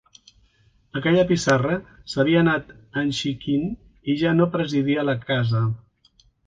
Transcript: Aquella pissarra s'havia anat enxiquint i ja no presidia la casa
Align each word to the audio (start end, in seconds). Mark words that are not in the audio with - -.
Aquella 0.99 1.25
pissarra 1.31 1.75
s'havia 2.13 2.41
anat 2.47 2.73
enxiquint 3.05 3.71
i 4.15 4.19
ja 4.25 4.35
no 4.41 4.53
presidia 4.59 5.09
la 5.13 5.21
casa 5.31 5.67